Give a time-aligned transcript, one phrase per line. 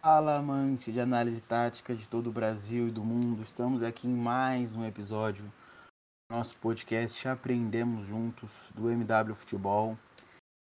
[0.00, 3.42] Fala, amante de análise tática de todo o Brasil e do mundo.
[3.42, 9.98] Estamos aqui em mais um episódio do nosso podcast Aprendemos Juntos do MW Futebol.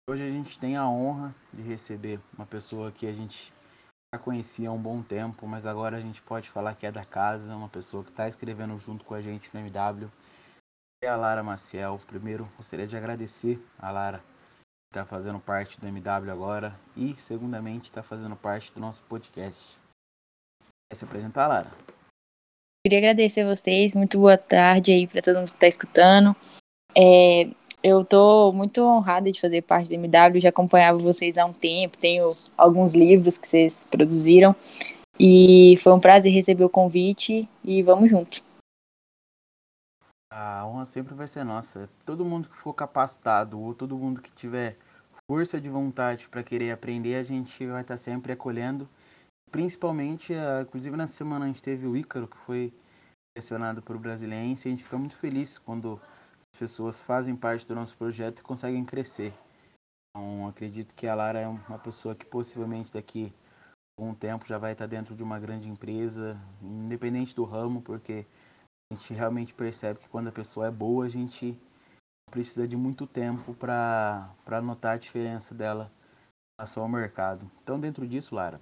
[0.09, 3.52] Hoje a gente tem a honra de receber uma pessoa que a gente
[4.14, 7.04] já conhecia há um bom tempo, mas agora a gente pode falar que é da
[7.04, 10.08] casa, uma pessoa que está escrevendo junto com a gente no MW.
[11.02, 12.00] É a Lara Maciel.
[12.06, 14.22] Primeiro, gostaria de agradecer a Lara
[14.96, 19.77] está fazendo parte do MW agora e, segundamente, está fazendo parte do nosso podcast.
[20.91, 21.70] Quer se apresentar, Lara?
[22.82, 26.34] Queria agradecer a vocês, muito boa tarde aí para todo mundo que está escutando.
[26.96, 27.46] É,
[27.82, 31.98] eu estou muito honrada de fazer parte do MW, já acompanhava vocês há um tempo,
[31.98, 34.56] tenho alguns livros que vocês produziram
[35.20, 38.45] e foi um prazer receber o convite e vamos junto.
[40.38, 41.88] A honra sempre vai ser nossa.
[42.04, 44.76] Todo mundo que for capacitado ou todo mundo que tiver
[45.26, 48.87] força de vontade para querer aprender, a gente vai estar tá sempre acolhendo.
[49.51, 52.70] Principalmente, inclusive na semana a gente teve o Ícaro, que foi
[53.34, 55.98] selecionado o Brasiliense, a gente fica muito feliz quando
[56.52, 59.32] as pessoas fazem parte do nosso projeto e conseguem crescer.
[60.10, 63.32] Então, acredito que a Lara é uma pessoa que possivelmente daqui
[63.96, 68.26] a algum tempo já vai estar dentro de uma grande empresa, independente do ramo, porque
[68.91, 71.59] a gente realmente percebe que quando a pessoa é boa, a gente
[72.31, 75.91] precisa de muito tempo para notar a diferença dela
[76.31, 77.50] em relação ao mercado.
[77.62, 78.60] Então, dentro disso, Lara,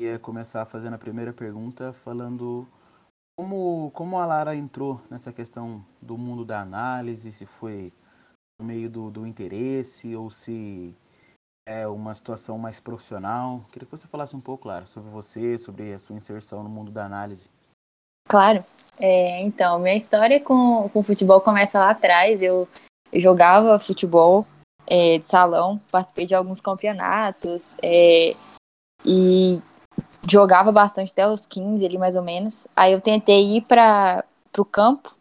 [0.00, 2.66] ia começar fazendo a primeira pergunta falando
[3.38, 7.92] como, como a Lara entrou nessa questão do mundo da análise, se foi
[8.60, 10.96] no meio do, do interesse ou se
[11.64, 13.64] é uma situação mais profissional.
[13.70, 16.90] Queria que você falasse um pouco, Lara, sobre você, sobre a sua inserção no mundo
[16.90, 17.48] da análise.
[18.28, 18.62] Claro.
[19.00, 22.42] É, então, minha história com, com futebol começa lá atrás.
[22.42, 22.68] Eu,
[23.12, 24.46] eu jogava futebol
[24.86, 28.36] é, de salão, participei de alguns campeonatos é,
[29.04, 29.60] e
[30.28, 32.66] jogava bastante até os 15 ali mais ou menos.
[32.76, 34.24] Aí eu tentei ir para
[34.56, 35.16] o campo.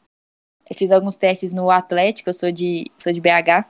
[0.70, 3.66] Eu fiz alguns testes no Atlético, eu sou de, sou de BH.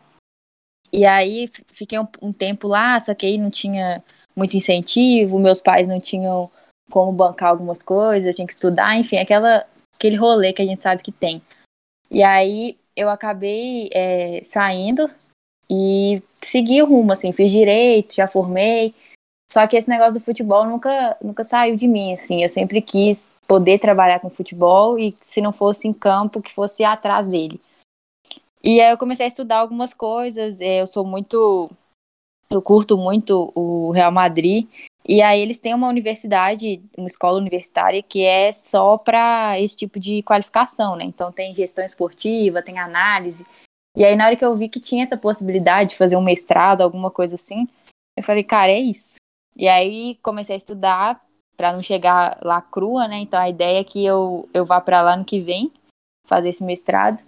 [0.91, 4.03] E aí fiquei um, um tempo lá, só que aí não tinha
[4.35, 6.49] muito incentivo, meus pais não tinham
[6.89, 9.65] como bancar algumas coisas, tinha que estudar, enfim, aquela,
[9.95, 11.41] aquele rolê que a gente sabe que tem.
[12.09, 15.09] E aí eu acabei é, saindo
[15.69, 18.93] e segui o rumo, assim, fiz direito, já formei,
[19.49, 22.43] só que esse negócio do futebol nunca, nunca saiu de mim, assim.
[22.43, 26.83] Eu sempre quis poder trabalhar com futebol e, se não fosse em campo, que fosse
[26.83, 27.59] atrás dele.
[28.61, 30.59] E aí eu comecei a estudar algumas coisas.
[30.59, 31.69] É, eu sou muito.
[32.49, 34.67] Eu curto muito o Real Madrid.
[35.07, 39.99] E aí eles têm uma universidade, uma escola universitária que é só para esse tipo
[39.99, 41.05] de qualificação, né?
[41.05, 43.45] Então tem gestão esportiva, tem análise.
[43.95, 46.81] E aí na hora que eu vi que tinha essa possibilidade de fazer um mestrado,
[46.81, 47.69] alguma coisa assim,
[48.17, 49.15] eu falei, cara, é isso.
[49.55, 51.21] E aí comecei a estudar
[51.55, 53.17] para não chegar lá crua, né?
[53.19, 55.71] Então a ideia é que eu, eu vá para lá no que vem
[56.27, 57.23] fazer esse mestrado.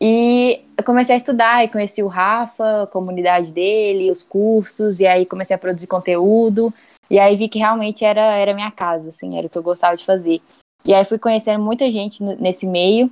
[0.00, 5.06] E eu comecei a estudar e conheci o Rafa, a comunidade dele, os cursos, e
[5.06, 6.72] aí comecei a produzir conteúdo.
[7.10, 9.96] E aí vi que realmente era era minha casa, assim, era o que eu gostava
[9.96, 10.40] de fazer.
[10.84, 13.10] E aí fui conhecendo muita gente nesse meio.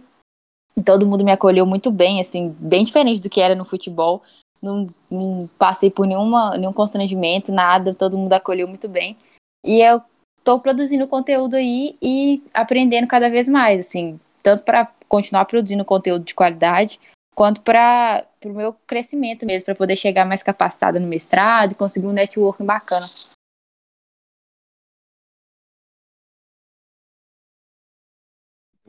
[0.76, 4.22] E todo mundo me acolheu muito bem, assim, bem diferente do que era no futebol
[4.62, 9.16] não, não passei por nenhuma, nenhum constrangimento, nada, todo mundo acolheu muito bem.
[9.64, 10.03] E eu
[10.37, 16.25] estou produzindo conteúdo aí e aprendendo cada vez mais, assim, tanto para continuar produzindo conteúdo
[16.25, 17.00] de qualidade,
[17.34, 22.06] quanto para o meu crescimento mesmo, para poder chegar mais capacitada no mestrado e conseguir
[22.06, 23.06] um networking bacana.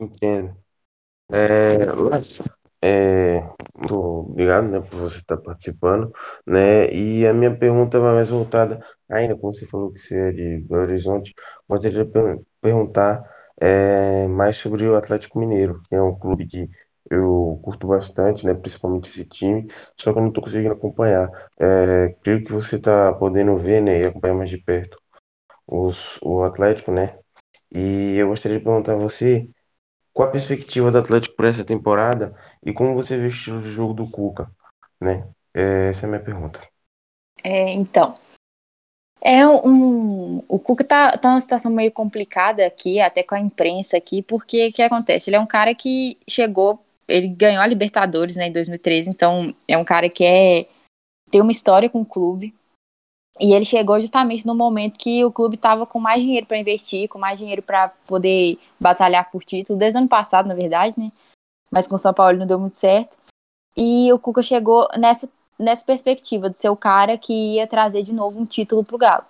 [0.00, 0.56] Entendo.
[1.32, 1.76] É,
[2.82, 3.40] é,
[3.90, 6.12] obrigado, né, por você estar participando,
[6.46, 6.90] né?
[6.92, 10.58] E a minha pergunta vai mais voltada, ainda como você falou que você é de
[10.62, 11.34] Belo Horizonte,
[11.68, 13.22] gostaria de per perguntar
[13.60, 16.68] é, mais sobre o Atlético Mineiro, que é um clube que
[17.10, 18.54] eu curto bastante, né?
[18.54, 19.66] Principalmente esse time,
[19.98, 21.28] só que eu não estou conseguindo acompanhar.
[21.58, 24.96] É, creio que você está podendo ver, né, e acompanhar mais de perto
[25.66, 27.18] os, o Atlético, né?
[27.72, 29.48] E eu gostaria de perguntar a você
[30.12, 32.34] qual a perspectiva do Atlético para essa temporada
[32.64, 34.50] e como você vê o estilo de jogo do Cuca,
[35.00, 35.28] né?
[35.54, 36.60] É, essa é a minha pergunta.
[37.42, 38.14] É, então,
[39.20, 43.96] é um, o Cuca tá, tá numa situação meio complicada aqui, até com a imprensa
[43.96, 45.28] aqui, porque o que acontece?
[45.28, 49.76] Ele é um cara que chegou, ele ganhou a Libertadores né, em 2013, então é
[49.76, 50.66] um cara que é,
[51.30, 52.54] tem uma história com o clube,
[53.38, 57.08] e ele chegou justamente no momento que o clube estava com mais dinheiro para investir,
[57.08, 61.12] com mais dinheiro para poder batalhar por título, desde o ano passado, na verdade, né?
[61.70, 63.16] Mas com o São Paulo não deu muito certo.
[63.76, 68.12] E o Cuca chegou nessa, nessa perspectiva de ser o cara que ia trazer de
[68.12, 69.24] novo um título para o Galo.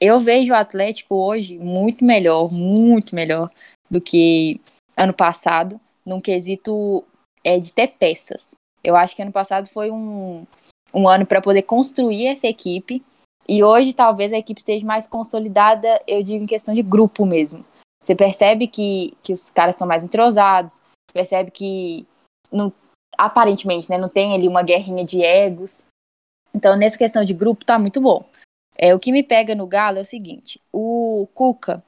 [0.00, 3.50] eu vejo o Atlético hoje muito melhor, muito melhor
[3.90, 4.60] do que
[4.96, 7.04] ano passado, num quesito
[7.42, 8.54] é, de ter peças.
[8.82, 10.46] Eu acho que ano passado foi um,
[10.94, 13.02] um ano para poder construir essa equipe.
[13.48, 17.64] E hoje talvez a equipe esteja mais consolidada, eu digo em questão de grupo mesmo.
[18.00, 22.06] Você percebe que, que os caras estão mais entrosados, você percebe que
[22.52, 22.72] não,
[23.18, 25.82] aparentemente né, não tem ali uma guerrinha de egos.
[26.54, 28.24] Então, nessa questão de grupo, tá muito bom.
[28.76, 31.82] É, o que me pega no Galo é o seguinte: o Cuca,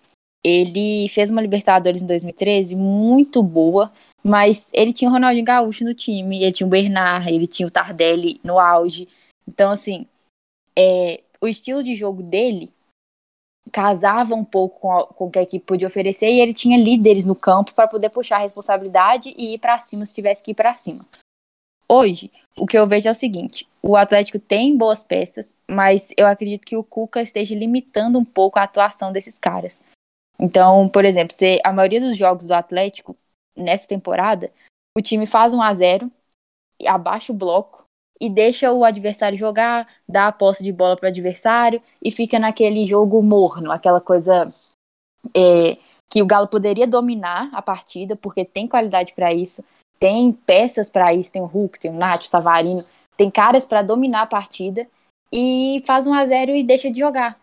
[0.44, 3.92] ele fez uma Libertadores em 2013 muito boa,
[4.26, 7.70] mas ele tinha o Ronaldinho Gaúcho no time, ele tinha o Bernard, ele tinha o
[7.70, 9.08] Tardelli no auge.
[9.46, 10.04] Então, assim,
[10.76, 12.72] é, o estilo de jogo dele
[13.70, 16.76] casava um pouco com, a, com o que a equipe podia oferecer e ele tinha
[16.76, 20.50] líderes no campo para poder puxar a responsabilidade e ir para cima se tivesse que
[20.50, 21.06] ir para cima.
[21.88, 26.26] Hoje, o que eu vejo é o seguinte: o Atlético tem boas peças, mas eu
[26.26, 29.80] acredito que o Cuca esteja limitando um pouco a atuação desses caras.
[30.36, 33.16] Então, por exemplo, a maioria dos jogos do Atlético
[33.56, 34.52] nessa temporada,
[34.96, 36.10] o time faz um a 0
[36.86, 37.84] abaixa o bloco
[38.20, 42.38] e deixa o adversário jogar, dá a posse de bola para o adversário e fica
[42.38, 44.48] naquele jogo morno, aquela coisa
[45.34, 45.76] é,
[46.08, 49.64] que o Galo poderia dominar a partida, porque tem qualidade para isso,
[49.98, 52.80] tem peças para isso, tem o Hulk, tem o Nath, o Savarino,
[53.16, 54.86] tem caras para dominar a partida
[55.32, 57.38] e faz um a 0 e deixa de jogar.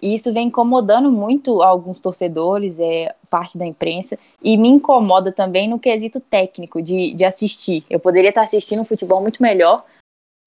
[0.00, 5.68] E isso vem incomodando muito alguns torcedores, é, parte da imprensa, e me incomoda também
[5.68, 7.84] no quesito técnico de, de assistir.
[7.90, 9.84] Eu poderia estar assistindo um futebol muito melhor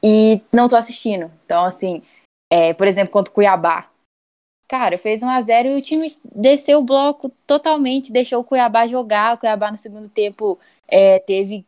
[0.04, 1.32] e não estou assistindo.
[1.46, 2.02] Então, assim,
[2.50, 3.90] é, por exemplo, contra o Cuiabá.
[4.68, 8.88] Cara, fez 1 a 0 e o time desceu o bloco totalmente, deixou o Cuiabá
[8.88, 9.36] jogar.
[9.36, 10.58] O Cuiabá no segundo tempo
[10.88, 11.66] é, teve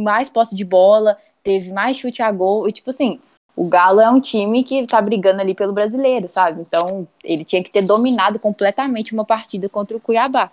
[0.00, 2.66] mais posse de bola, teve mais chute a gol.
[2.68, 3.20] E, tipo assim,
[3.56, 6.60] o Galo é um time que tá brigando ali pelo brasileiro, sabe?
[6.60, 10.52] Então, ele tinha que ter dominado completamente uma partida contra o Cuiabá.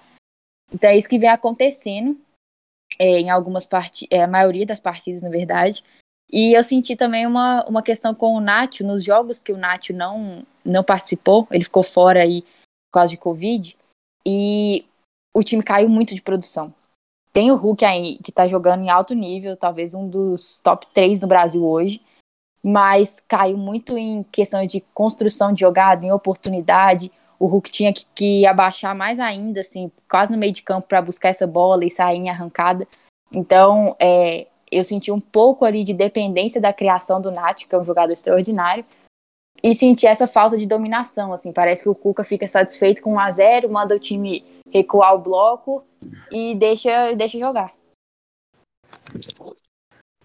[0.72, 2.18] Então, é isso que vem acontecendo
[2.98, 5.84] é, em algumas partidas, é, a maioria das partidas, na verdade.
[6.32, 9.94] E eu senti também uma, uma questão com o Nacho, nos jogos que o Nacho
[9.94, 13.78] não, não participou, ele ficou fora aí por causa de Covid,
[14.26, 14.86] e
[15.36, 16.74] o time caiu muito de produção.
[17.34, 21.20] Tem o Hulk aí, que tá jogando em alto nível, talvez um dos top 3
[21.20, 22.00] no Brasil hoje,
[22.64, 27.12] mas caiu muito em questão de construção de jogada, em oportunidade.
[27.38, 31.02] O Hulk tinha que, que abaixar mais ainda, assim, quase no meio de campo para
[31.02, 32.88] buscar essa bola e sair em arrancada.
[33.32, 37.78] Então, é, eu senti um pouco ali de dependência da criação do Nath, que é
[37.78, 38.86] um jogador extraordinário,
[39.62, 43.20] e senti essa falta de dominação, assim, parece que o Cuca fica satisfeito com 1
[43.20, 45.84] a 0, manda o time recuar o bloco
[46.32, 47.72] e deixa, deixa jogar.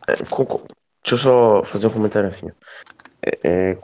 [0.08, 0.14] É,
[1.02, 2.48] Deixa eu só fazer um comentário assim.
[3.44, 3.78] É, é,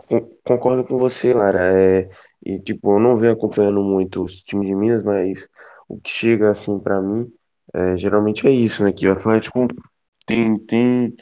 [0.44, 1.72] concordo com você, Lara.
[1.72, 2.08] É,
[2.44, 5.48] e tipo, eu não venho acompanhando muito os times de Minas, mas
[5.88, 7.32] o que chega assim para mim
[7.74, 8.92] é, geralmente é isso, né?
[8.92, 9.66] Que o Atlético
[10.26, 11.14] tem, tem,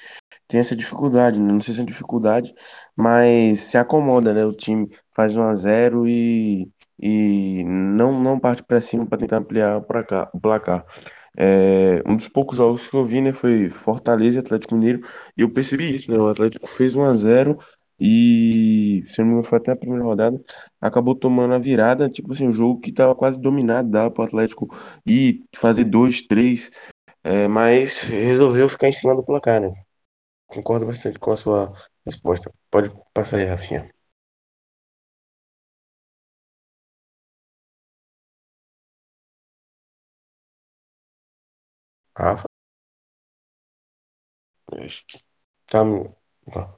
[0.48, 1.52] tem essa dificuldade, né?
[1.52, 2.54] Não sei se é dificuldade,
[2.96, 4.44] mas se acomoda, né?
[4.44, 9.38] O time faz 1 a 0 e, e não, não parte para cima para tentar
[9.38, 10.86] ampliar o placar.
[11.36, 15.00] É, um dos poucos jogos que eu vi, né, foi Fortaleza e Atlético Mineiro,
[15.36, 17.58] e eu percebi isso, né, o Atlético fez 1 a 0
[17.98, 20.40] e, se não me engano, foi até a primeira rodada,
[20.80, 24.26] acabou tomando a virada, tipo assim, um jogo que estava quase dominado, dava para o
[24.26, 24.68] Atlético
[25.06, 26.70] ir fazer dois, três,
[27.24, 29.72] é, mas resolveu ficar em cima do placar, né?
[30.46, 31.72] Concordo bastante com a sua
[32.06, 32.52] resposta.
[32.70, 33.90] Pode passar aí, Rafinha.
[42.16, 42.44] Rafa?
[45.66, 45.84] Tá.
[46.52, 46.74] tá.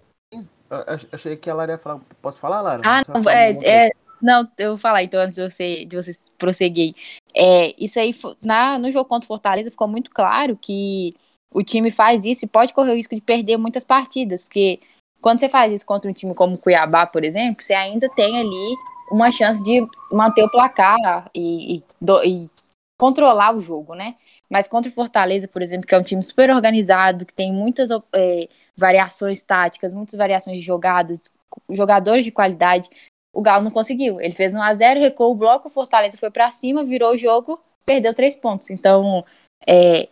[0.71, 2.01] Eu achei que a Lara ia falar.
[2.21, 2.83] Posso falar, Lara?
[2.85, 6.95] Ah, não, é, é, não, eu vou falar então antes de você, de você prosseguir.
[7.35, 8.15] É, isso aí,
[8.45, 11.15] na, no jogo contra o Fortaleza, ficou muito claro que
[11.53, 14.81] o time faz isso e pode correr o risco de perder muitas partidas, porque
[15.21, 18.39] quando você faz isso contra um time como o Cuiabá, por exemplo, você ainda tem
[18.39, 18.77] ali
[19.11, 22.51] uma chance de manter o placar e, e, do, e
[22.99, 24.17] controlar o jogo, né?
[24.55, 27.89] Mas contra o Fortaleza, por exemplo, que é um time super organizado, que tem muitas
[28.15, 31.35] é, variações táticas, muitas variações de jogadas,
[31.71, 32.89] jogadores de qualidade,
[33.33, 34.21] o Galo não conseguiu.
[34.21, 37.17] Ele fez um a 0 recuou o bloco, o Fortaleza foi para cima, virou o
[37.17, 38.71] jogo, perdeu três pontos.
[38.71, 39.25] Então,
[39.67, 40.09] é,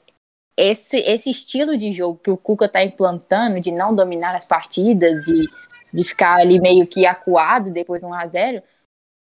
[0.57, 5.23] esse, esse estilo de jogo que o Cuca está implantando, de não dominar as partidas,
[5.23, 5.49] de,
[5.95, 8.61] de ficar ali meio que acuado depois de um a 0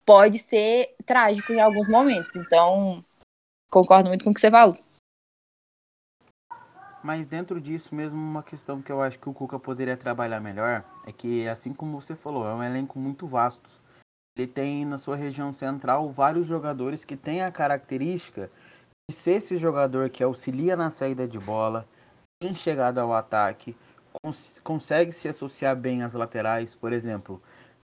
[0.06, 2.36] pode ser trágico em alguns momentos.
[2.36, 3.04] Então,
[3.68, 4.78] concordo muito com o que você falou.
[7.08, 10.84] Mas dentro disso mesmo, uma questão que eu acho que o Cuca poderia trabalhar melhor
[11.06, 13.66] é que, assim como você falou, é um elenco muito vasto
[14.36, 18.50] ele tem na sua região central vários jogadores que têm a característica
[19.10, 21.88] de ser esse jogador que auxilia na saída de bola,
[22.38, 23.74] tem chegada ao ataque,
[24.22, 26.74] cons consegue se associar bem às laterais.
[26.74, 27.40] Por exemplo,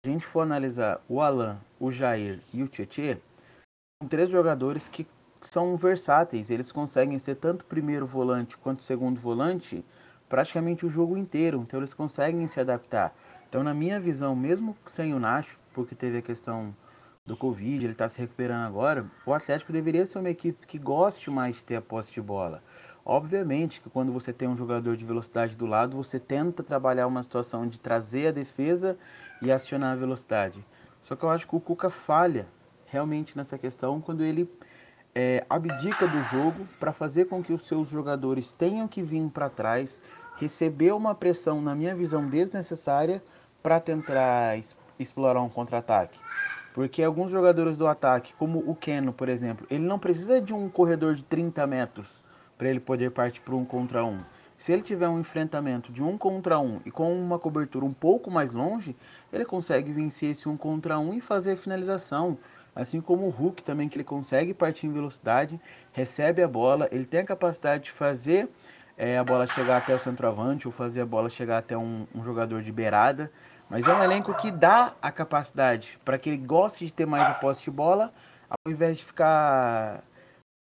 [0.04, 3.16] se a gente for analisar o Alan, o Jair e o Tietê,
[4.02, 5.06] são três jogadores que
[5.48, 6.50] são versáteis.
[6.50, 9.84] Eles conseguem ser tanto primeiro volante quanto segundo volante
[10.28, 11.64] praticamente o jogo inteiro.
[11.66, 13.14] Então eles conseguem se adaptar.
[13.48, 16.74] Então, na minha visão, mesmo sem o Nacho, porque teve a questão
[17.24, 21.30] do Covid, ele está se recuperando agora, o Atlético deveria ser uma equipe que goste
[21.30, 22.62] mais de ter a posse de bola.
[23.04, 27.22] Obviamente que quando você tem um jogador de velocidade do lado, você tenta trabalhar uma
[27.22, 28.98] situação de trazer a defesa
[29.40, 30.64] e acionar a velocidade.
[31.02, 32.46] Só que eu acho que o Cuca falha
[32.86, 34.50] realmente nessa questão quando ele
[35.14, 39.48] é, abdica do jogo para fazer com que os seus jogadores tenham que vir para
[39.48, 40.02] trás,
[40.36, 43.22] receber uma pressão, na minha visão, desnecessária
[43.62, 44.58] para tentar
[44.98, 46.18] explorar um contra-ataque.
[46.74, 50.68] Porque alguns jogadores do ataque, como o Keno, por exemplo, ele não precisa de um
[50.68, 52.24] corredor de 30 metros
[52.58, 54.18] para ele poder partir para um contra um.
[54.58, 58.30] Se ele tiver um enfrentamento de um contra um e com uma cobertura um pouco
[58.30, 58.96] mais longe,
[59.32, 62.38] ele consegue vencer esse um contra um e fazer a finalização.
[62.74, 65.60] Assim como o Hulk também, que ele consegue partir em velocidade,
[65.92, 68.48] recebe a bola, ele tem a capacidade de fazer
[68.96, 72.24] é, a bola chegar até o centroavante ou fazer a bola chegar até um, um
[72.24, 73.30] jogador de beirada.
[73.68, 77.28] Mas é um elenco que dá a capacidade para que ele goste de ter mais
[77.28, 78.12] a posse de bola,
[78.48, 80.02] ao invés de ficar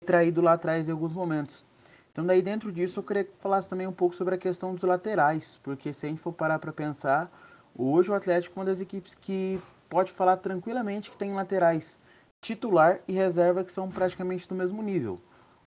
[0.06, 1.64] traído lá atrás em alguns momentos.
[2.12, 4.82] Então daí dentro disso eu queria que falasse também um pouco sobre a questão dos
[4.82, 7.30] laterais, porque se a gente for parar para pensar,
[7.76, 11.98] hoje o Atlético é uma das equipes que pode falar tranquilamente que tem laterais
[12.44, 15.18] titular e reserva que são praticamente do mesmo nível.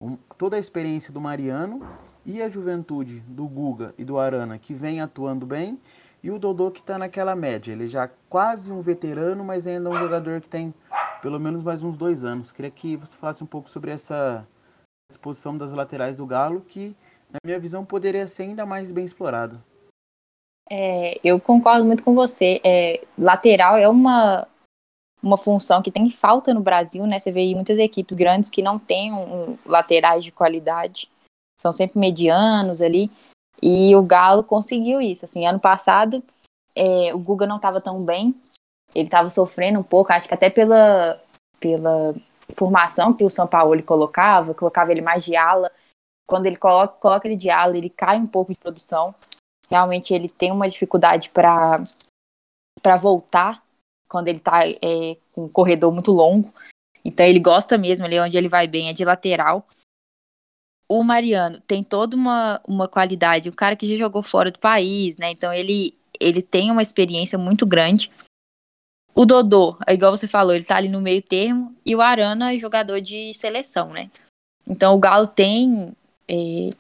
[0.00, 1.87] Um, toda a experiência do Mariano
[2.26, 5.81] e a juventude do Guga e do Arana que vem atuando bem
[6.21, 7.71] e o Dodô que está naquela média.
[7.71, 10.75] Ele já quase um veterano, mas ainda um jogador que tem
[11.23, 12.50] pelo menos mais uns dois anos.
[12.50, 14.45] Queria que você falasse um pouco sobre essa
[15.09, 16.97] exposição das laterais do Galo, que
[17.31, 19.62] na minha visão poderia ser ainda mais bem explorado.
[20.69, 22.61] É, eu concordo muito com você.
[22.64, 24.49] É, lateral é uma,
[25.25, 27.19] uma função que tem falta no Brasil, né?
[27.19, 31.09] Você vê muitas equipes grandes que não têm um, laterais de qualidade,
[31.59, 33.11] são sempre medianos ali.
[33.62, 35.25] E o Galo conseguiu isso.
[35.25, 36.23] Assim, ano passado
[36.75, 38.35] é, o Guga não estava tão bem,
[38.95, 41.21] ele estava sofrendo um pouco, acho que até pela,
[41.61, 42.14] pela
[42.54, 45.71] formação que o São Paulo colocava, colocava ele mais de ala.
[46.26, 49.14] Quando ele coloca, coloca ele de ala, ele cai um pouco de produção.
[49.71, 51.85] Realmente ele tem uma dificuldade para
[53.00, 53.63] voltar
[54.14, 56.52] quando ele está é, com um corredor muito longo.
[57.04, 59.66] Então ele gosta mesmo ali onde ele vai bem, é de lateral
[60.88, 65.16] o Mariano tem toda uma, uma qualidade, um cara que já jogou fora do país,
[65.16, 65.30] né?
[65.30, 68.11] Então ele, ele tem uma experiência muito grande.
[69.14, 72.52] O Dodô, é igual você falou, ele tá ali no meio termo, e o Arana
[72.52, 74.11] é jogador de seleção, né?
[74.66, 75.94] Então o Galo tem
[76.28, 76.71] é,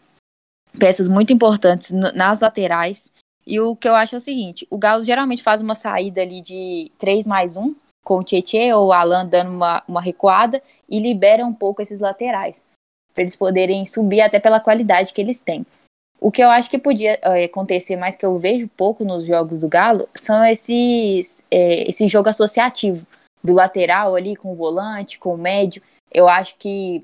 [0.78, 3.10] peças muito importantes nas laterais.
[3.46, 6.40] E o que eu acho é o seguinte: o Galo geralmente faz uma saída ali
[6.40, 7.74] de 3 mais 1,
[8.04, 12.00] com o Tietchan ou o Alan dando uma, uma recuada, e libera um pouco esses
[12.00, 12.62] laterais
[13.14, 15.64] para eles poderem subir até pela qualidade que eles têm.
[16.20, 19.58] O que eu acho que podia é, acontecer, mas que eu vejo pouco nos jogos
[19.60, 23.06] do Galo, são esses é, esse jogo associativo
[23.42, 25.82] do lateral ali com o volante, com o médio.
[26.10, 27.02] Eu acho que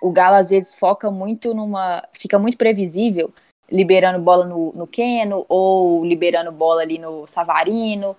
[0.00, 3.32] o Galo às vezes foca muito numa, fica muito previsível,
[3.70, 8.16] liberando bola no, no Keno ou liberando bola ali no Savarino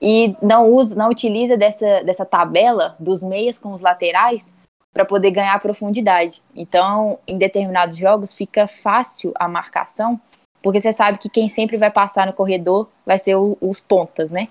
[0.00, 4.52] e não usa, não utiliza dessa, dessa tabela dos meias com os laterais
[4.92, 6.42] para poder ganhar profundidade.
[6.54, 10.20] Então, em determinados jogos fica fácil a marcação,
[10.62, 14.30] porque você sabe que quem sempre vai passar no corredor vai ser o, os pontas,
[14.30, 14.48] né?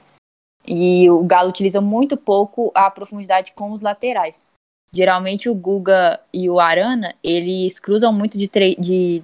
[0.67, 4.45] E o Galo utiliza muito pouco a profundidade com os laterais.
[4.91, 9.23] Geralmente o Guga e o Arana, eles cruzam muito de, de,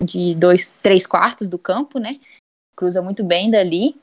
[0.00, 2.10] de dois, três quartos do campo, né?
[2.76, 3.96] Cruza muito bem dali.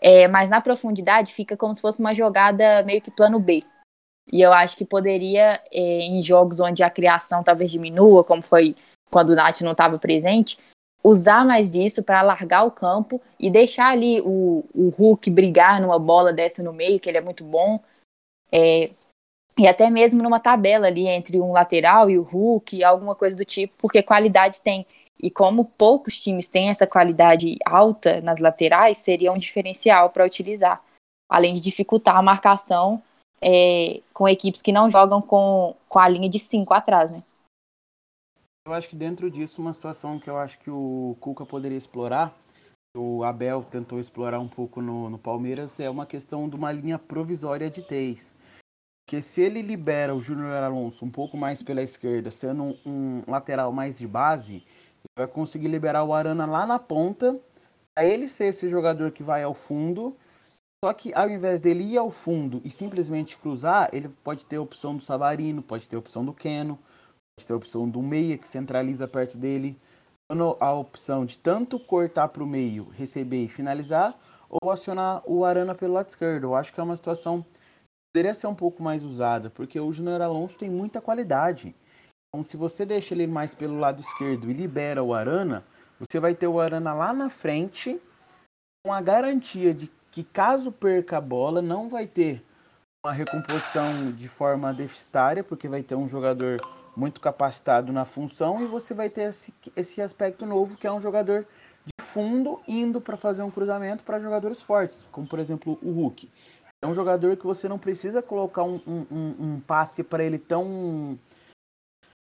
[0.00, 3.62] É, mas na profundidade fica como se fosse uma jogada meio que plano B.
[4.32, 8.74] E eu acho que poderia, é, em jogos onde a criação talvez diminua, como foi
[9.10, 10.58] quando o Nath não estava presente,
[11.02, 15.98] usar mais disso para alargar o campo e deixar ali o, o Hulk brigar numa
[15.98, 17.80] bola dessa no meio, que ele é muito bom.
[18.52, 18.90] É,
[19.58, 23.44] e até mesmo numa tabela ali entre um lateral e o Hulk, alguma coisa do
[23.44, 24.86] tipo, porque qualidade tem.
[25.22, 30.82] E como poucos times têm essa qualidade alta nas laterais, seria um diferencial para utilizar.
[31.28, 33.02] Além de dificultar a marcação
[33.40, 37.22] é, com equipes que não jogam com, com a linha de 5 atrás, né?
[38.66, 42.36] Eu acho que dentro disso, uma situação que eu acho que o Cuca poderia explorar
[42.96, 46.98] o Abel tentou explorar um pouco no, no Palmeiras é uma questão de uma linha
[46.98, 48.34] provisória de três.
[49.06, 53.22] Porque se ele libera o Júnior Alonso um pouco mais pela esquerda, sendo um, um,
[53.28, 54.64] lateral mais de base,
[55.16, 57.38] vai conseguir liberar o Arana lá na ponta,
[57.98, 60.16] a ele ser esse jogador que vai ao fundo.
[60.82, 64.62] Só que ao invés dele ir ao fundo e simplesmente cruzar, ele pode ter a
[64.62, 66.78] opção do Savarino, pode ter a opção do Keno,
[67.36, 69.78] pode ter a opção do Meia que centraliza perto dele
[70.60, 74.16] a opção de tanto cortar para o meio, receber e finalizar,
[74.48, 76.44] ou acionar o Arana pelo lado esquerdo.
[76.44, 77.48] Eu acho que é uma situação que
[78.12, 81.74] poderia ser um pouco mais usada, porque o Júnior Alonso tem muita qualidade.
[82.32, 85.64] Então, se você deixa ele mais pelo lado esquerdo e libera o Arana,
[85.98, 88.00] você vai ter o Arana lá na frente,
[88.84, 92.44] com a garantia de que caso perca a bola, não vai ter
[93.04, 96.60] uma recomposição de forma deficitária, porque vai ter um jogador
[96.96, 101.00] muito capacitado na função e você vai ter esse, esse aspecto novo que é um
[101.00, 101.46] jogador
[101.84, 106.30] de fundo indo para fazer um cruzamento para jogadores fortes, como por exemplo o Hulk.
[106.82, 111.18] É um jogador que você não precisa colocar um, um, um, passe para ele tão.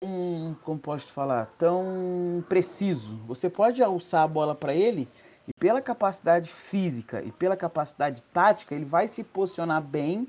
[0.01, 1.47] Um, como posso falar?
[1.57, 3.17] Tão preciso.
[3.27, 5.07] Você pode alçar a bola para ele
[5.47, 10.27] e, pela capacidade física e pela capacidade tática, ele vai se posicionar bem,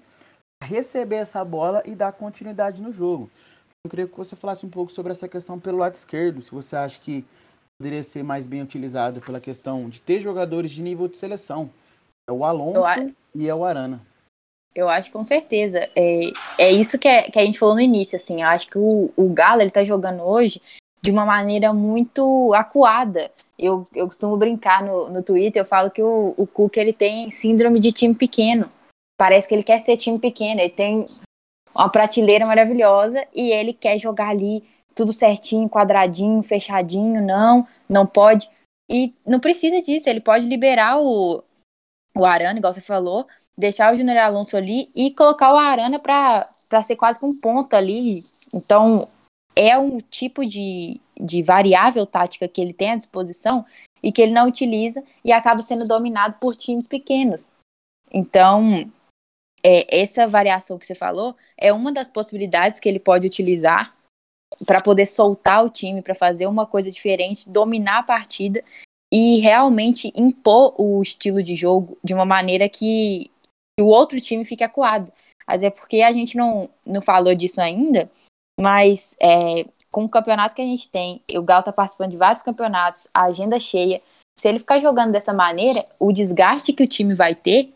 [0.62, 3.30] receber essa bola e dar continuidade no jogo.
[3.84, 6.76] Eu queria que você falasse um pouco sobre essa questão pelo lado esquerdo, se você
[6.76, 7.24] acha que
[7.78, 11.70] poderia ser mais bem utilizado pela questão de ter jogadores de nível de seleção.
[12.28, 14.02] É o Alonso e é o Arana.
[14.74, 15.88] Eu acho com certeza.
[15.96, 18.42] É, é isso que, é, que a gente falou no início, assim.
[18.42, 20.60] Eu acho que o, o Galo, ele tá jogando hoje
[21.02, 23.30] de uma maneira muito acuada.
[23.58, 27.30] Eu, eu costumo brincar no, no Twitter, eu falo que o, o Cook, ele tem
[27.30, 28.68] síndrome de time pequeno.
[29.18, 30.60] Parece que ele quer ser time pequeno.
[30.60, 31.04] Ele tem
[31.74, 38.50] uma prateleira maravilhosa e ele quer jogar ali tudo certinho, quadradinho, fechadinho, não, não pode.
[38.90, 41.44] E não precisa disso, ele pode liberar o,
[42.16, 43.26] o Arana, igual você falou,
[43.60, 47.76] deixar o Júnior Alonso ali e colocar o Arana para ser quase com um ponta
[47.76, 48.22] ali.
[48.52, 49.06] Então,
[49.54, 53.64] é um tipo de, de variável tática que ele tem à disposição
[54.02, 57.52] e que ele não utiliza e acaba sendo dominado por times pequenos.
[58.10, 58.90] Então,
[59.62, 63.92] é, essa variação que você falou é uma das possibilidades que ele pode utilizar
[64.66, 68.64] para poder soltar o time, para fazer uma coisa diferente, dominar a partida
[69.12, 73.39] e realmente impor o estilo de jogo de uma maneira que, que
[73.80, 75.12] o outro time fique acuado.
[75.46, 78.08] Até porque a gente não, não falou disso ainda,
[78.58, 82.42] mas é, com o campeonato que a gente tem, o Galo está participando de vários
[82.42, 84.00] campeonatos, a agenda cheia.
[84.38, 87.74] Se ele ficar jogando dessa maneira, o desgaste que o time vai ter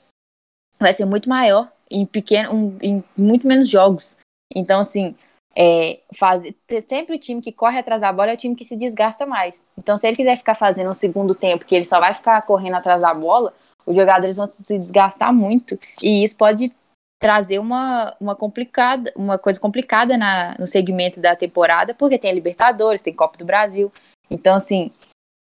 [0.78, 4.16] vai ser muito maior em pequeno, um, em muito menos jogos.
[4.54, 5.14] Então, assim,
[5.56, 6.54] é, fazer,
[6.86, 9.64] sempre o time que corre atrás da bola é o time que se desgasta mais.
[9.78, 12.74] Então, se ele quiser ficar fazendo um segundo tempo que ele só vai ficar correndo
[12.74, 13.54] atrás da bola,
[13.86, 16.72] os jogadores vão se desgastar muito e isso pode
[17.20, 22.34] trazer uma, uma complicada, uma coisa complicada na, no segmento da temporada, porque tem a
[22.34, 23.90] Libertadores, tem Copa do Brasil.
[24.30, 24.90] Então, assim,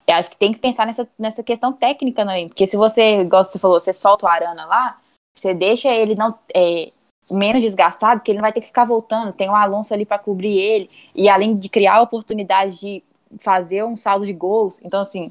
[0.07, 3.43] eu acho que tem que pensar nessa, nessa questão técnica também, porque se você, igual
[3.43, 5.01] você falou, você solta o Arana lá,
[5.37, 6.93] você deixa ele não é,
[7.31, 9.33] menos desgastado, porque ele não vai ter que ficar voltando.
[9.33, 13.03] Tem o Alonso ali para cobrir ele e além de criar oportunidade de
[13.39, 14.81] fazer um saldo de gols.
[14.85, 15.29] Então assim,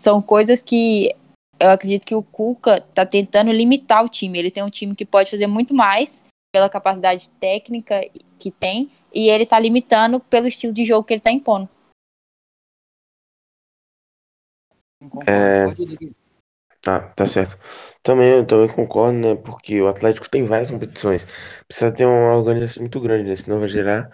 [0.00, 1.14] são coisas que
[1.64, 4.38] eu acredito que o Cuca tá tentando limitar o time.
[4.38, 8.00] Ele tem um time que pode fazer muito mais pela capacidade técnica
[8.38, 11.68] que tem e ele tá limitando pelo estilo de jogo que ele tá impondo.
[15.26, 15.64] É...
[16.86, 17.58] Ah, tá certo.
[18.02, 19.34] Também eu também concordo, né?
[19.34, 21.26] Porque o Atlético tem várias competições.
[21.66, 23.36] Precisa ter uma organização muito grande, né?
[23.36, 24.10] Senão vai gerar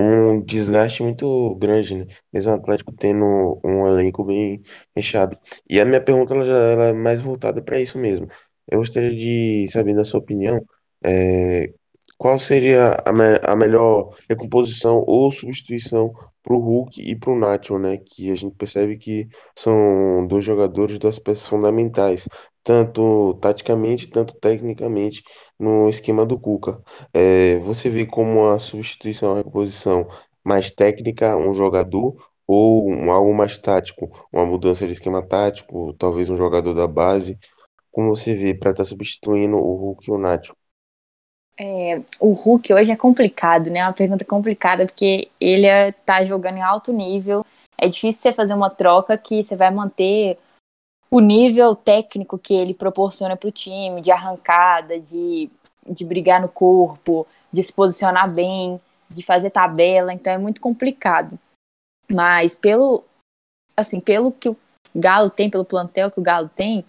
[0.00, 2.06] um desgaste muito grande, né?
[2.32, 4.62] Mesmo o Atlético tendo um elenco bem
[4.94, 5.38] recheado.
[5.68, 8.28] E a minha pergunta ela já ela é mais voltada para isso mesmo.
[8.68, 10.64] Eu gostaria de saber, na sua opinião,
[11.04, 11.72] é,
[12.18, 17.38] qual seria a, me a melhor recomposição ou substituição para o Hulk e para o
[17.38, 17.98] Nacho, né?
[17.98, 22.28] Que a gente percebe que são dois jogadores, duas peças fundamentais,
[22.62, 25.22] tanto taticamente, tanto tecnicamente,
[25.58, 26.82] no esquema do Cuca.
[27.12, 30.08] É, você vê como a substituição, a reposição
[30.44, 36.28] mais técnica, um jogador, ou um, algo mais tático, uma mudança de esquema tático, talvez
[36.28, 37.38] um jogador da base.
[37.92, 40.54] Como você vê para estar tá substituindo o Hulk e o Nacho?
[41.58, 43.80] É, o Hulk hoje é complicado, né?
[43.80, 45.66] É uma pergunta complicada, porque ele
[46.04, 47.44] tá jogando em alto nível.
[47.78, 50.38] É difícil você fazer uma troca que você vai manter
[51.10, 55.48] o nível técnico que ele proporciona para o time, de arrancada, de,
[55.86, 60.14] de brigar no corpo, de se posicionar bem, de fazer tabela.
[60.14, 61.38] Então é muito complicado.
[62.08, 63.04] Mas pelo
[63.76, 64.54] assim, pelo que
[64.94, 66.84] Galo tem, pelo plantel que o Galo tem,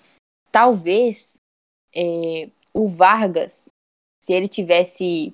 [0.51, 1.37] talvez
[1.95, 3.69] é, o Vargas,
[4.23, 5.33] se ele tivesse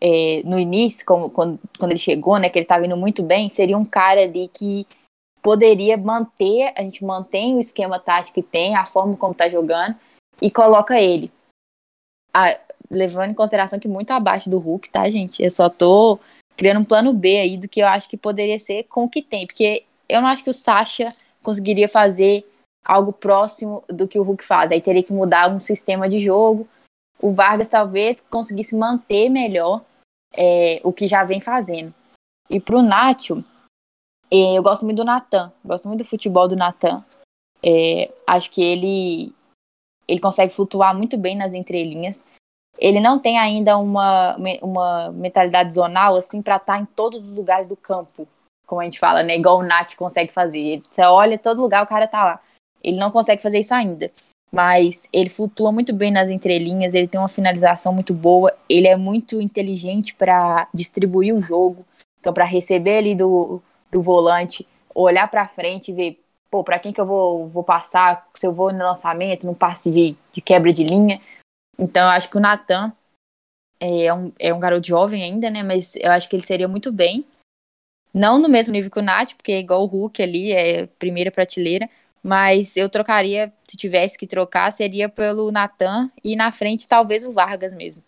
[0.00, 3.50] é, no início, como, quando, quando ele chegou, né, que ele estava indo muito bem,
[3.50, 4.86] seria um cara ali que
[5.42, 9.96] poderia manter, a gente mantém o esquema tático que tem, a forma como está jogando,
[10.40, 11.30] e coloca ele.
[12.90, 15.42] Levando em consideração que muito abaixo do Hulk, tá, gente?
[15.42, 16.18] Eu só tô
[16.56, 19.22] criando um plano B aí do que eu acho que poderia ser com o que
[19.22, 22.44] tem, porque eu não acho que o Sasha conseguiria fazer
[22.84, 24.72] algo próximo do que o Hulk faz.
[24.72, 26.66] Aí teria que mudar um sistema de jogo.
[27.20, 29.84] O Vargas talvez conseguisse manter melhor
[30.34, 31.92] é, o que já vem fazendo.
[32.48, 33.44] E pro Nacho,
[34.30, 37.04] eu gosto muito do Natan, gosto muito do futebol do Natan.
[37.62, 39.32] É, acho que ele
[40.06, 42.24] ele consegue flutuar muito bem nas entrelinhas.
[42.78, 47.36] Ele não tem ainda uma, uma mentalidade zonal assim para estar tá em todos os
[47.36, 48.26] lugares do campo,
[48.66, 49.36] como a gente fala, né?
[49.36, 50.80] Igual o Nath consegue fazer.
[50.90, 52.40] Você olha todo lugar, o cara tá lá.
[52.82, 54.10] Ele não consegue fazer isso ainda.
[54.50, 58.96] Mas ele flutua muito bem nas entrelinhas, ele tem uma finalização muito boa, ele é
[58.96, 61.84] muito inteligente para distribuir o jogo.
[62.18, 66.92] Então, para receber ali do, do volante, olhar para frente e ver, pô, para quem
[66.92, 70.72] que eu vou, vou passar, se eu vou no lançamento, no passe de, de quebra
[70.72, 71.20] de linha.
[71.78, 72.92] Então, eu acho que o Natan
[73.80, 75.62] é um, é um garoto jovem ainda, né?
[75.62, 77.24] Mas eu acho que ele seria muito bem.
[78.12, 81.30] Não no mesmo nível que o Nath, porque é igual o Hulk ali, é primeira
[81.30, 81.88] prateleira,
[82.22, 87.32] mas eu trocaria, se tivesse que trocar, seria pelo Natan e na frente talvez o
[87.32, 88.02] Vargas mesmo.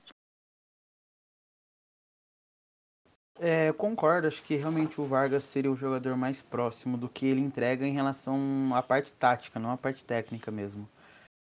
[3.42, 7.40] É, concordo, acho que realmente o Vargas seria o jogador mais próximo do que ele
[7.40, 10.86] entrega em relação à parte tática, não à parte técnica mesmo.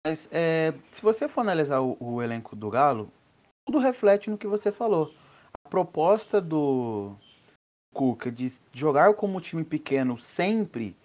[0.04, 3.08] Mas é, se você for analisar o, o, elenco do Galo,
[3.64, 5.14] tudo reflete no que você falou.
[5.64, 7.14] A proposta do
[7.94, 10.96] Cuca de jogar como time pequeno sempre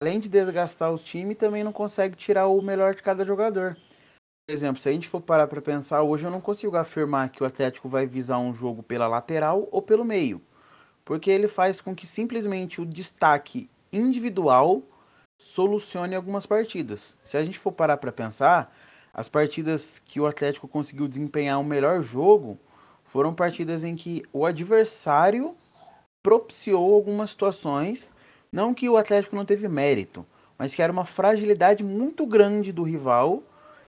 [0.00, 3.76] além de desgastar os times, também não consegue tirar o melhor de cada jogador.
[4.50, 7.46] Exemplo, se a gente for parar para pensar, hoje eu não consigo afirmar que o
[7.46, 10.40] Atlético vai visar um jogo pela lateral ou pelo meio,
[11.04, 14.82] porque ele faz com que simplesmente o destaque individual
[15.36, 17.14] solucione algumas partidas.
[17.22, 18.74] Se a gente for parar para pensar,
[19.12, 22.58] as partidas que o Atlético conseguiu desempenhar o um melhor jogo
[23.04, 25.54] foram partidas em que o adversário
[26.22, 28.14] propiciou algumas situações
[28.50, 30.24] não que o Atlético não teve mérito,
[30.56, 33.42] mas que era uma fragilidade muito grande do rival.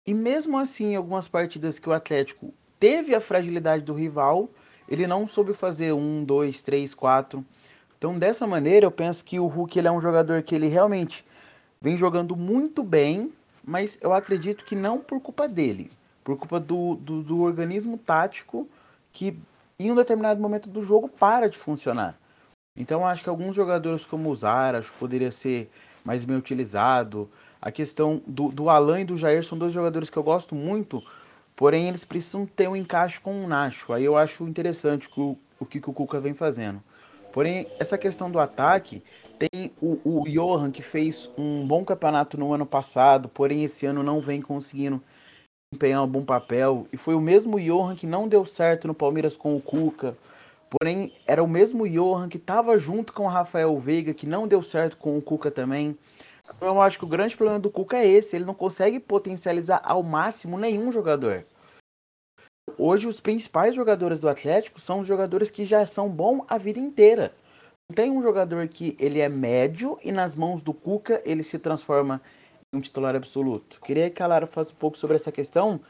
[0.05, 4.49] E mesmo assim, em algumas partidas que o Atlético teve a fragilidade do rival,
[4.87, 7.45] ele não soube fazer um, dois, três, quatro.
[7.97, 11.25] Então, dessa maneira, eu penso que o Hulk ele é um jogador que ele realmente
[11.81, 13.31] vem jogando muito bem,
[13.63, 15.91] mas eu acredito que não por culpa dele,
[16.23, 18.67] por culpa do, do, do organismo tático
[19.11, 19.37] que
[19.77, 22.17] em um determinado momento do jogo para de funcionar.
[22.75, 25.69] Então acho que alguns jogadores como o Zaras poderia ser
[26.03, 27.29] mais bem utilizado.
[27.61, 31.03] A questão do, do Alan e do Jair são dois jogadores que eu gosto muito,
[31.55, 33.91] porém eles precisam ter um encaixe com o Nacho.
[33.91, 36.81] Aí eu acho interessante o, o que, que o Cuca vem fazendo.
[37.31, 39.03] Porém, essa questão do ataque,
[39.37, 44.03] tem o, o Johan que fez um bom campeonato no ano passado, porém esse ano
[44.03, 45.01] não vem conseguindo
[45.73, 46.87] empenhar um bom papel.
[46.91, 50.17] E foi o mesmo Johan que não deu certo no Palmeiras com o Cuca.
[50.69, 54.61] Porém, era o mesmo Johan que estava junto com o Rafael Veiga, que não deu
[54.61, 55.97] certo com o Cuca também.
[56.55, 59.81] Então, eu acho que o grande problema do Cuca é esse: ele não consegue potencializar
[59.83, 61.45] ao máximo nenhum jogador.
[62.77, 66.79] Hoje, os principais jogadores do Atlético são os jogadores que já são bons a vida
[66.79, 67.33] inteira.
[67.89, 71.57] Não tem um jogador que ele é médio e nas mãos do Cuca ele se
[71.57, 72.21] transforma
[72.71, 73.81] em um titular absoluto.
[73.81, 75.81] Queria que a Lara falasse um pouco sobre essa questão,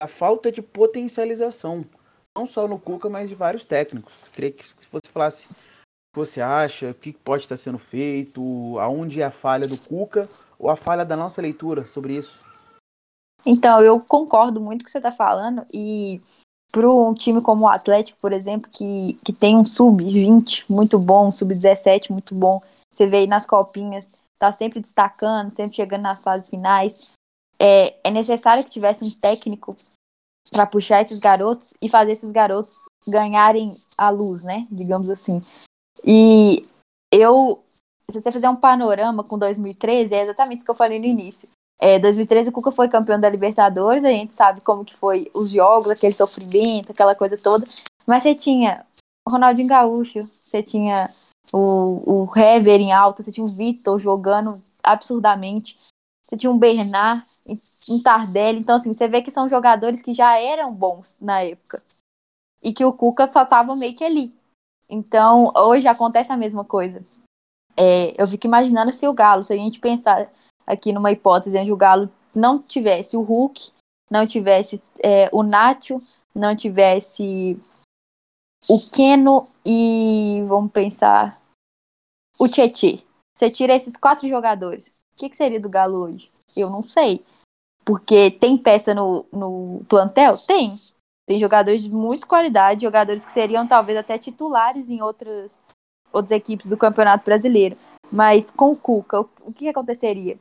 [0.00, 1.84] a falta de potencialização
[2.36, 4.14] não só no Cuca, mas de vários técnicos.
[4.32, 5.46] Queria que você falasse
[6.14, 10.68] você acha, o que pode estar sendo feito, aonde é a falha do Cuca ou
[10.68, 12.44] a falha da nossa leitura sobre isso.
[13.46, 16.20] Então, eu concordo muito com o que você está falando e
[16.72, 21.28] para um time como o Atlético, por exemplo, que, que tem um sub-20 muito bom,
[21.28, 26.22] um sub-17 muito bom, você vê aí nas copinhas, tá sempre destacando, sempre chegando nas
[26.22, 27.08] fases finais.
[27.58, 29.76] É, é necessário que tivesse um técnico
[30.50, 34.66] para puxar esses garotos e fazer esses garotos ganharem a luz, né?
[34.70, 35.42] Digamos assim.
[36.04, 36.66] E
[37.12, 37.62] eu,
[38.10, 41.48] se você fizer um panorama com 2013, é exatamente isso que eu falei no início.
[41.80, 45.48] É, 2013 o Cuca foi campeão da Libertadores, a gente sabe como que foi os
[45.50, 47.66] jogos, aquele sofrimento, aquela coisa toda.
[48.06, 48.84] Mas você tinha
[49.26, 51.10] o Ronaldinho Gaúcho, você tinha
[51.52, 55.78] o, o Hever em alta, você tinha o Vitor jogando absurdamente,
[56.26, 57.26] você tinha um Bernard,
[57.88, 58.58] um Tardelli.
[58.58, 61.82] Então, assim, você vê que são jogadores que já eram bons na época.
[62.62, 64.32] E que o Cuca só tava meio que ali.
[64.90, 67.04] Então, hoje acontece a mesma coisa.
[67.76, 70.28] É, eu fico imaginando se o Galo, se a gente pensar
[70.66, 73.72] aqui numa hipótese onde o Galo não tivesse o Hulk,
[74.10, 76.02] não tivesse é, o Nacho,
[76.34, 77.56] não tivesse
[78.68, 81.40] o Keno e vamos pensar
[82.38, 83.00] o Tietê.
[83.36, 86.30] Você tira esses quatro jogadores, o que, que seria do Galo hoje?
[86.56, 87.24] Eu não sei.
[87.84, 90.36] Porque tem peça no, no plantel?
[90.36, 90.78] Tem.
[91.30, 95.62] Tem jogadores de muita qualidade, jogadores que seriam talvez até titulares em outras,
[96.12, 97.76] outras equipes do Campeonato Brasileiro.
[98.10, 100.36] Mas com o Cuca, o, o que aconteceria?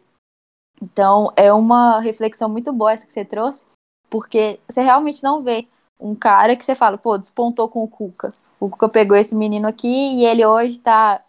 [0.81, 3.67] Então, é uma reflexão muito boa essa que você trouxe,
[4.09, 5.67] porque você realmente não vê
[5.99, 8.33] um cara que você fala, pô, despontou com o Cuca.
[8.59, 11.23] O Cuca pegou esse menino aqui e ele hoje tá,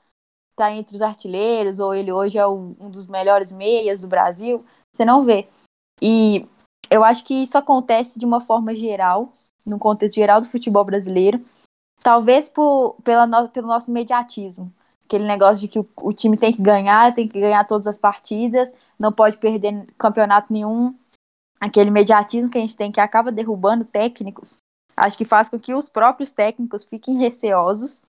[0.56, 4.64] tá entre os artilheiros, ou ele hoje é um, um dos melhores meias do Brasil.
[4.90, 5.46] Você não vê.
[6.00, 6.48] E
[6.90, 9.30] eu acho que isso acontece de uma forma geral,
[9.64, 11.40] no contexto geral do futebol brasileiro,
[12.02, 14.72] talvez por, pela no, pelo nosso mediatismo.
[15.04, 17.98] Aquele negócio de que o, o, time tem que ganhar, tem que ganhar todas as
[17.98, 20.94] partidas, não pode perder campeonato nenhum.
[21.60, 24.58] Aquele mediatismo que a gente tem que acaba derrubando técnicos,
[24.96, 28.02] acho que faz com que os próprios técnicos fiquem receosos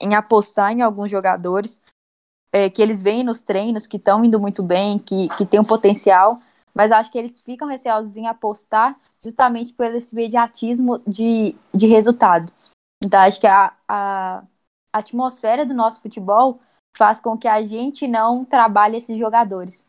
[0.00, 1.80] em apostar em alguns jogadores,
[2.52, 5.64] é, que eles veem nos treinos que estão indo muito bem, que, que tem um
[5.64, 6.40] potencial,
[6.78, 12.52] mas acho que eles ficam receosos em apostar justamente por esse mediatismo de, de resultado.
[13.02, 14.44] Então, acho que a, a
[14.92, 16.60] atmosfera do nosso futebol
[16.96, 19.84] faz com que a gente não trabalhe esses jogadores.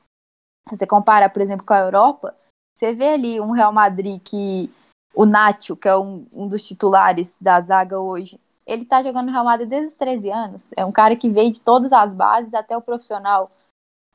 [0.68, 2.36] Se você compara, por exemplo, com a Europa,
[2.76, 4.72] você vê ali um Real Madrid que
[5.14, 9.32] o Nacho, que é um, um dos titulares da zaga hoje, ele tá jogando no
[9.32, 10.72] Real Madrid desde os 13 anos.
[10.76, 13.50] É um cara que veio de todas as bases até o profissional.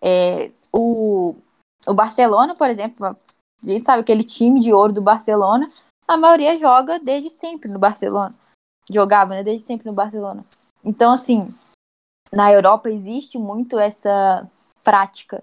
[0.01, 1.35] É, o,
[1.87, 3.17] o Barcelona, por exemplo, a
[3.63, 5.71] gente sabe aquele time de ouro do Barcelona,
[6.07, 8.35] a maioria joga desde sempre no Barcelona.
[8.91, 9.43] Jogava, né?
[9.43, 10.45] Desde sempre no Barcelona.
[10.85, 11.53] Então, assim,
[12.31, 14.49] na Europa existe muito essa
[14.83, 15.43] prática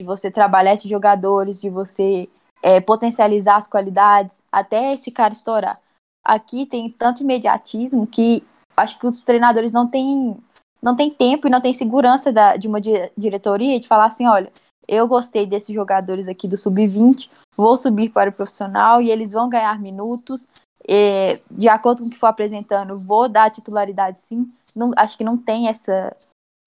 [0.00, 2.28] de você trabalhar esses jogadores, de você
[2.62, 5.80] é, potencializar as qualidades, até esse cara estourar.
[6.24, 8.44] Aqui tem tanto imediatismo que
[8.76, 10.36] acho que os treinadores não têm
[10.80, 12.80] não tem tempo e não tem segurança da, de uma
[13.16, 14.52] diretoria de falar assim, olha,
[14.88, 19.48] eu gostei desses jogadores aqui do sub-20, vou subir para o profissional e eles vão
[19.48, 20.48] ganhar minutos.
[20.88, 24.52] É, de acordo com o que for apresentando, vou dar titularidade sim.
[24.74, 26.16] Não, acho que não tem essa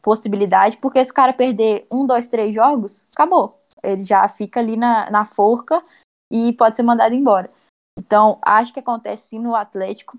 [0.01, 3.57] possibilidade, porque se o cara perder um, dois, três jogos, acabou.
[3.83, 5.83] Ele já fica ali na, na forca
[6.31, 7.49] e pode ser mandado embora.
[7.97, 10.17] Então, acho que acontece sim no Atlético.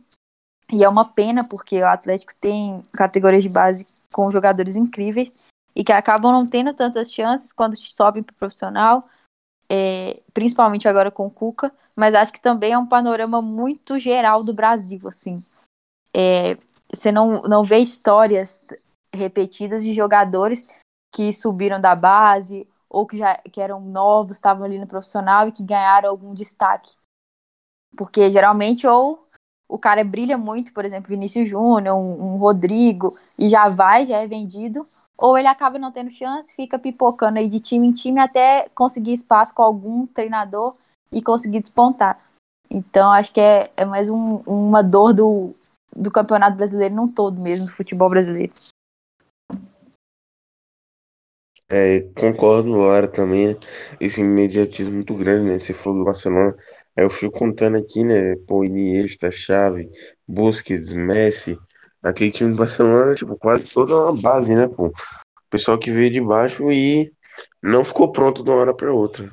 [0.72, 5.34] E é uma pena, porque o Atlético tem categorias de base com jogadores incríveis
[5.76, 9.06] e que acabam não tendo tantas chances quando sobem para o profissional,
[9.68, 14.42] é, principalmente agora com o Cuca, mas acho que também é um panorama muito geral
[14.42, 15.44] do Brasil, assim.
[16.14, 16.56] É,
[16.90, 18.68] você não, não vê histórias
[19.14, 20.66] repetidas de jogadores
[21.14, 25.52] que subiram da base ou que já que eram novos, estavam ali no profissional e
[25.52, 26.96] que ganharam algum destaque.
[27.94, 29.28] Porque geralmente ou
[29.68, 34.18] o cara brilha muito, por exemplo, Vinícius Júnior, um, um Rodrigo, e já vai, já
[34.18, 34.86] é vendido,
[35.18, 39.12] ou ele acaba não tendo chance, fica pipocando aí de time em time até conseguir
[39.12, 40.74] espaço com algum treinador
[41.10, 42.20] e conseguir despontar.
[42.70, 45.54] Então, acho que é, é mais um, uma dor do,
[45.94, 48.52] do campeonato brasileiro num todo mesmo, do futebol brasileiro.
[51.68, 53.54] É, concordo, Laura, também, né?
[54.00, 55.58] Esse imediatismo muito grande, né?
[55.58, 56.54] Você falou do Barcelona,
[56.96, 58.36] aí eu fui contando aqui, né?
[58.46, 59.90] Pô, Iniesta, Xavi,
[60.28, 61.58] Busquets, Messi,
[62.08, 64.92] aquele time do Barcelona, tipo, quase toda uma base, né, pô?
[65.50, 67.12] Pessoal que veio de baixo e
[67.62, 69.24] não ficou pronto de uma hora para outra,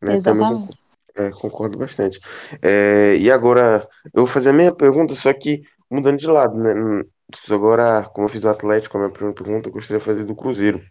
[0.00, 0.20] né?
[0.20, 0.76] Também Exatamente.
[1.16, 2.20] é, concordo bastante.
[2.60, 7.04] É, e agora, eu vou fazer a minha pergunta, só que mudando de lado, né?
[7.50, 10.34] Agora, como eu fiz do Atlético, a minha primeira pergunta, eu gostaria de fazer do
[10.34, 10.82] Cruzeiro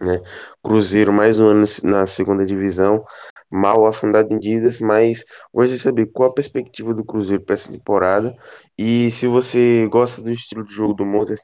[0.00, 0.20] né?
[0.62, 3.04] Cruzeiro mais um ano na segunda divisão,
[3.50, 8.36] mal afundado em dívidas, mas de saber qual a perspectiva do Cruzeiro para essa temporada
[8.78, 11.40] e se você gosta do estilo de jogo do Moses,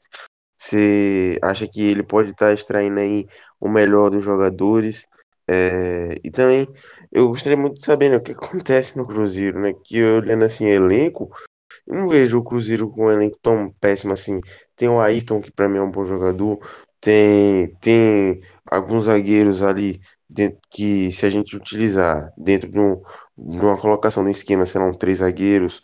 [0.57, 3.27] você acha que ele pode estar tá extraindo aí
[3.59, 5.07] o melhor dos jogadores?
[5.47, 6.67] É, e também
[7.11, 9.73] eu gostaria muito de saber né, o que acontece no Cruzeiro, né?
[9.83, 11.29] Que olhando assim elenco,
[11.87, 14.39] eu não vejo o Cruzeiro com um elenco tão péssimo assim.
[14.75, 16.59] Tem o Ayrton, que para mim é um bom jogador.
[17.03, 23.01] Tem, tem alguns zagueiros ali dentro, que, se a gente utilizar dentro de, um,
[23.37, 25.81] de uma colocação no esquema, serão três zagueiros,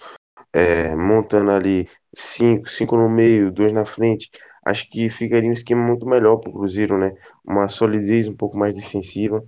[0.53, 4.29] é, montando ali cinco, cinco no meio, dois na frente,
[4.65, 7.13] acho que ficaria um esquema muito melhor para o Cruzeiro, né?
[7.45, 9.43] Uma solidez um pouco mais defensiva.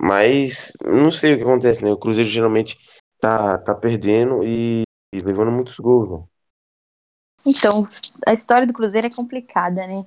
[0.00, 1.90] Mas não sei o que acontece, né?
[1.90, 2.78] O Cruzeiro geralmente
[3.20, 4.82] tá, tá perdendo e,
[5.14, 6.24] e levando muitos gols, né?
[7.46, 7.86] Então,
[8.26, 10.04] a história do Cruzeiro é complicada, né?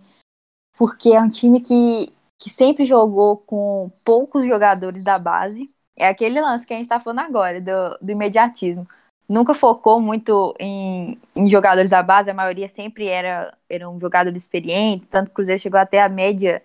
[0.77, 5.69] Porque é um time que, que sempre jogou com poucos jogadores da base.
[5.95, 8.87] É aquele lance que a gente está falando agora, do, do imediatismo.
[9.29, 14.35] Nunca focou muito em, em, jogadores da base, a maioria sempre era, era um jogador
[14.35, 16.61] experiente, tanto que o Cruzeiro chegou até a média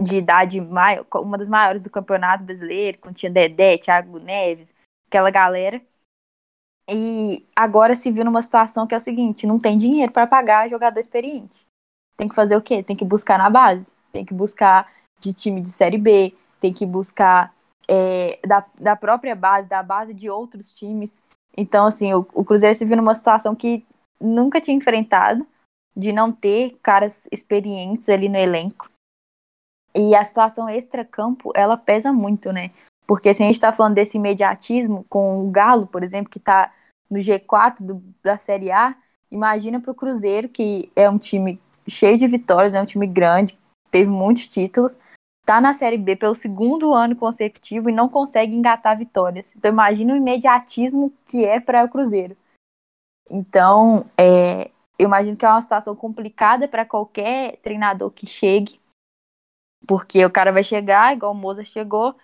[0.00, 4.74] de idade maior, uma das maiores do campeonato brasileiro, quando tinha Dedé, Thiago Neves,
[5.08, 5.82] aquela galera.
[6.88, 10.70] E agora se viu numa situação que é o seguinte: não tem dinheiro para pagar
[10.70, 11.66] jogador experiente.
[12.18, 12.82] Tem que fazer o quê?
[12.82, 13.86] Tem que buscar na base.
[14.12, 17.54] Tem que buscar de time de Série B, tem que buscar
[17.88, 21.22] é, da, da própria base, da base de outros times.
[21.56, 23.84] Então, assim, o, o Cruzeiro se viu numa situação que
[24.20, 25.46] nunca tinha enfrentado,
[25.96, 28.90] de não ter caras experientes ali no elenco.
[29.94, 32.70] E a situação extra-campo, ela pesa muito, né?
[33.06, 36.72] Porque se a gente está falando desse imediatismo com o Galo, por exemplo, que está
[37.10, 38.94] no G4 do, da Série A,
[39.30, 43.58] imagina para o Cruzeiro, que é um time cheio de vitórias, é um time grande,
[43.90, 44.98] teve muitos títulos,
[45.44, 49.54] tá na Série B pelo segundo ano consecutivo e não consegue engatar vitórias.
[49.56, 52.36] Então imagina o imediatismo que é para o Cruzeiro.
[53.30, 58.80] Então, é, eu imagino que é uma situação complicada para qualquer treinador que chegue,
[59.86, 62.16] porque o cara vai chegar, igual o Moza chegou,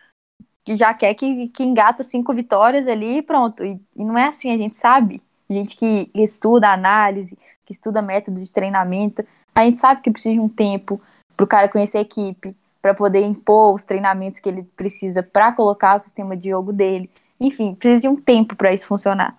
[0.65, 3.65] que já quer que, que engata cinco vitórias ali e pronto.
[3.65, 5.23] E, e não é assim, a gente sabe.
[5.49, 9.23] Gente que estuda análise, que estuda método de treinamento,
[9.55, 11.01] a gente sabe que precisa de um tempo
[11.37, 15.53] para o cara conhecer a equipe, para poder impor os treinamentos que ele precisa para
[15.53, 17.11] colocar o sistema de jogo dele.
[17.41, 19.39] Enfim, precisa de um tempo para isso funcionar.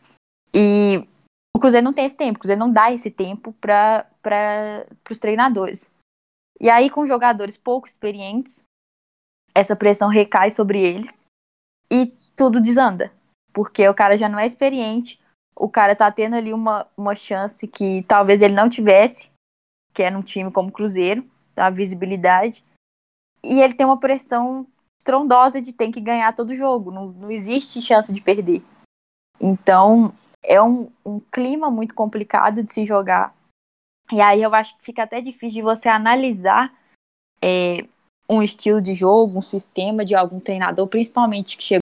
[0.54, 1.08] E
[1.56, 4.06] o Cruzeiro não tem esse tempo, o Cruzeiro não dá esse tempo para
[5.10, 5.90] os treinadores.
[6.60, 8.64] E aí, com jogadores pouco experientes,
[9.54, 11.26] essa pressão recai sobre eles
[11.92, 13.12] e tudo desanda.
[13.54, 15.20] Porque o cara já não é experiente,
[15.56, 19.30] o cara tá tendo ali uma, uma chance que talvez ele não tivesse,
[19.96, 22.64] que é num time como Cruzeiro, a visibilidade.
[23.42, 24.68] E ele tem uma pressão
[25.00, 28.62] estrondosa de ter que ganhar todo jogo, não, não existe chance de perder.
[29.40, 33.34] Então, é um, um clima muito complicado de se jogar.
[34.12, 36.74] E aí eu acho que fica até difícil de você analisar
[37.42, 37.88] é,
[38.30, 41.85] um estilo de jogo, um sistema de algum treinador, principalmente que chegou